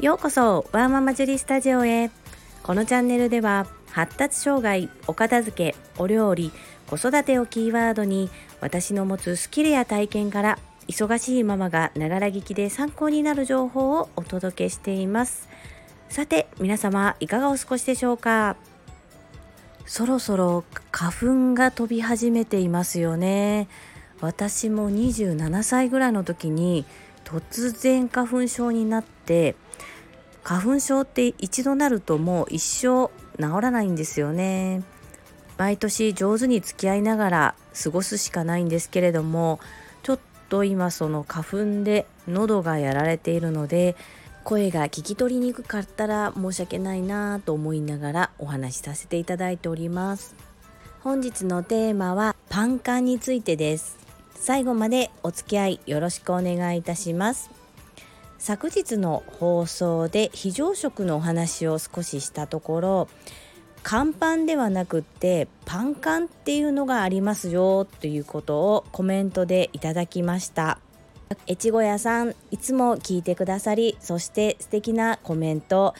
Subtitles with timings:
[0.00, 2.10] ようこそワーママジュリスタジオへ。
[2.62, 6.52] このチャンネルでは発達障害お片付けお料理
[6.86, 8.28] 子育てをキーワードに
[8.60, 10.58] 私の持つスキルや体験から
[10.88, 15.48] 忙しいママがながら聞きで参考になる情報をお届けしています。
[16.10, 18.56] さて皆様いかがお過ごしでしょうか？
[19.86, 23.68] そろそろ花粉が飛び始めていますよね。
[24.24, 26.84] 私も27歳ぐらいの時に
[27.24, 29.54] 突然花粉症になって
[30.42, 34.82] 花粉症って一度なるともう一生治らないんですよね。
[35.56, 39.60] 毎年上手に付き合いながら過ごすしかないんですけれども
[40.02, 40.18] ちょっ
[40.48, 43.94] と今その花粉で喉がやられているので
[44.42, 50.34] 声が聞き取りにくかったら申し訳ないなと思いながらお話しさせていただいております。
[51.02, 54.03] 本日のテーマはパンカンについてです。
[54.34, 57.50] 最後までお付き合いよろしくお願いいたします。
[58.38, 63.08] 昨日の放送で非常食のお話を少ししたところ
[63.82, 70.78] 乾パンではなくってパンカンっていうのがありますよということをコメントでいただきました。
[71.48, 75.94] 越後屋さんいつも聞いてくださりそして素敵なコメント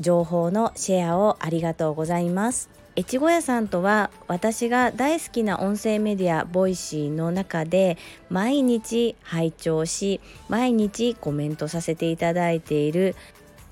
[0.00, 2.68] 情報のシェアをありがとうございます。
[2.96, 7.98] 越後屋さんとは私が大好きな音声メディア Voicy の中で
[8.30, 13.16] 毎日拝聴し毎日コメントさせていただいている。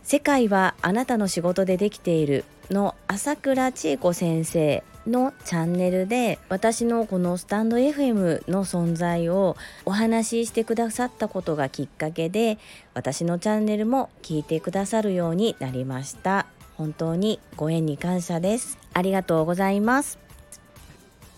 [0.03, 2.45] 世界はあなたの仕事でできている。
[2.71, 12.59] の朝倉千恵子先生のチャンネルで私のこのスタンド FM の存在をお話ししてくださったことがきっかけで
[12.95, 16.47] 私のチャンネルも聞いてくださるようになりました。
[16.83, 18.77] 本当にご縁に感謝です。
[18.93, 20.19] ありがとうございます。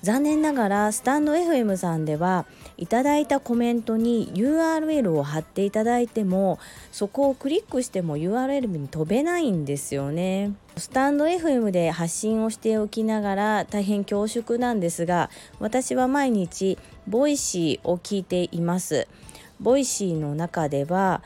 [0.02, 2.46] 残念ながらスタンド FM さんでは
[2.78, 6.58] いただいたコメントに URL を貼っていただいても
[6.92, 10.54] そこをクリックしても URL に飛べないんですよね。
[10.78, 15.28] スタンド FM で発信をしておきながら大変恐縮なんですが
[15.60, 19.06] 私は毎日ボイシーを聞いています。
[19.60, 21.22] ボイシーの中では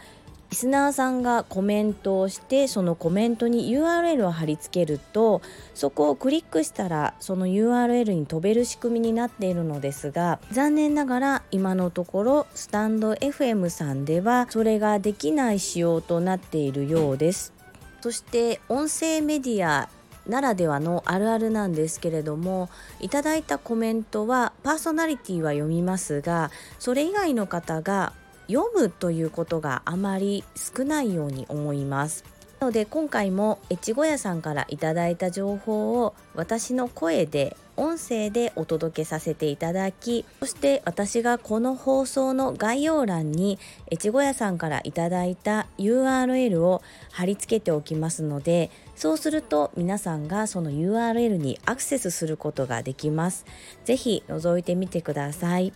[0.51, 5.43] リスナーさんがコメントをしてそのコメントに URL を貼り付けると
[5.75, 17.53] そこをクリックしたらその URL に飛べる仕組みになっているのですが残念ながら今のところスタンド FM さんではそれができない仕様となっているようです。
[18.01, 19.89] そして音声メディア
[20.29, 22.69] ならではのあるあるなんですけれども
[23.01, 28.13] いただいたコメントはパーソナリティは読みますがそれ以外の方が
[28.49, 32.25] 読むということがあまり少ないように思います。
[32.61, 43.61] なので今回も越後屋さんからいただいた情報を私の声で音声でお届けさせていただきそして私がこの放送の概要欄に
[43.93, 46.83] 越後屋さんからいただいた URL を
[47.13, 53.47] 貼り付けておきますのでそうすると皆さんがその URL にアクセスすることができます。
[53.85, 55.73] 是非覗いてみてください。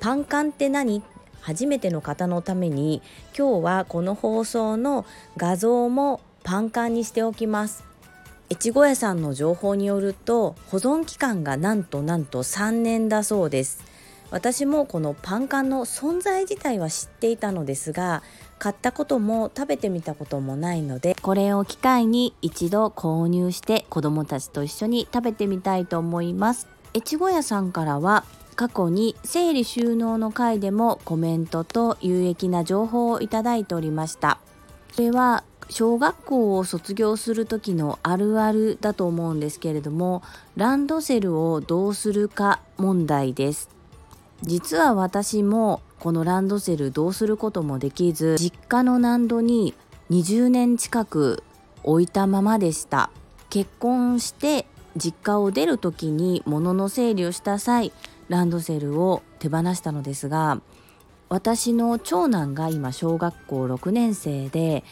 [0.00, 1.02] パンカンって何？
[1.40, 3.02] 初めての方のために
[3.36, 5.04] 今日はこの放送の
[5.36, 7.84] 画像もパンカンにしておきます。
[8.50, 13.84] 越後屋さんの情報によると保存期間がなんとなんと3年だそうです。
[14.30, 18.22] 私もこのパンカンの存在自体は知っていたのですが
[18.58, 26.68] 買ったことも食べてみたこともないのでこれを機会に一度購入して子供たちと一緒に食べてみたいと思います。
[26.94, 28.24] 越後屋さんからは
[28.58, 34.40] 過去に整理収納の回でもコメントと有益な情報をいただいておりました。
[34.90, 40.24] それは小学校を卒業する時のあるあるだと思うんですけれども
[40.56, 43.70] ランドセルをどうするか問題です。
[44.42, 49.72] 実は私もこのランドセルどうすることもできず実家の難度に
[50.10, 51.44] 20年近く
[51.84, 53.10] 置いたままでした。
[53.50, 57.92] 結婚して実家を出る時に物の整理をした際
[58.28, 60.60] ランドセルを手放したのですが
[61.28, 64.84] 私の長男が今小学校6年生で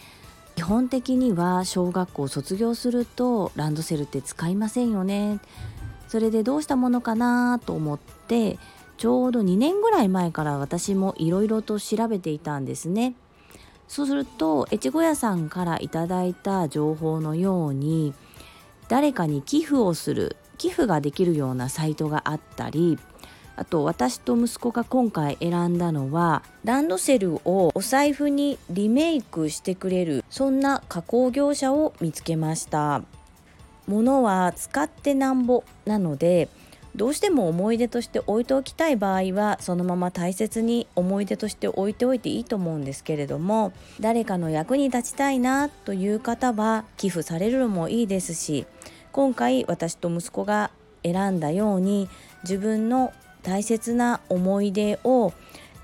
[0.55, 5.39] 基本的には小学校卒業するとランドセルって使いませんよね。
[6.09, 8.59] それでどうしたものかなと思って
[8.97, 13.15] ちょうど2年ぐらい前から私もいろいろと調べていたんですね。
[13.89, 18.15] そうすると越後屋さんからいただいた情報のように
[18.89, 22.99] 誰かに寄付をする寄付ができるようなサイトがあったり
[23.57, 33.03] あと私と息子が今回選んだのはランドセルをお財布にリメイクしてくれるそんな加工業者を見つけました。
[33.87, 36.49] 物は使ってなんぼなので
[36.97, 48.67] どうしても思い出として置いておきたい場合はそのまま大切に思い出として置いておいていいと思うんですけれども誰かの役に立ちたいなという方は寄付されるのもいいですし
[49.13, 50.71] 今回私と息子が
[51.03, 52.09] 選んだように
[52.45, 53.13] 自分の
[53.47, 55.33] 大切な思い出を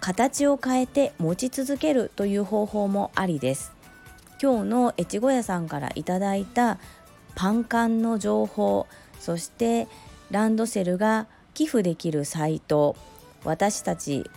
[0.00, 3.72] 形を変えて持ち続けるという方法もありです
[4.42, 6.80] 今日の越後屋さんからいただいた
[7.36, 8.88] パン缶の情報
[9.20, 9.86] そして
[10.32, 12.96] ランドセルが寄付できるサイト
[13.44, 14.28] 私たち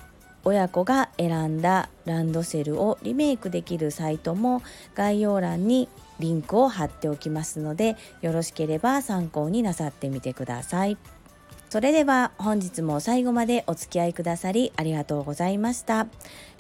[0.44, 4.62] 親子が選んだランドセルをリメイクできるサイトも
[4.94, 5.90] 概要欄に
[6.20, 10.98] リンクを貼っておきますのでよろしければ参考になさってみてください。
[11.70, 16.08] それでは本日も最後までお付き合いくださりありがとうございました。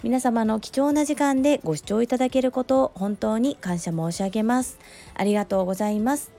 [0.03, 4.77] 皆様の貴重な時間でご視聴いただけることを本当に感謝申し上げます。
[5.13, 6.31] ありがとうございます。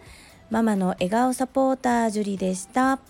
[0.51, 3.01] ママの笑顔サポータージュリでした。